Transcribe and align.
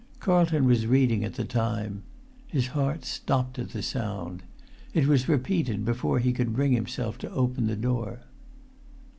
Carlton 0.19 0.65
was 0.65 0.87
reading 0.87 1.23
at 1.23 1.35
the 1.35 1.45
time. 1.45 2.01
His 2.47 2.65
heart 2.69 3.05
stopped 3.05 3.59
at 3.59 3.69
the 3.69 3.83
sound. 3.83 4.41
It 4.95 5.05
was 5.05 5.29
repeated 5.29 5.85
before 5.85 6.17
he 6.17 6.33
could 6.33 6.53
bring 6.55 6.71
himself 6.71 7.19
to 7.19 7.29
open 7.29 7.67
the 7.67 7.75
door. 7.75 8.21